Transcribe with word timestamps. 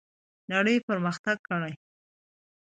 نړۍ 0.51 0.75
پرمختګ 0.87 1.37
کړی. 1.47 1.73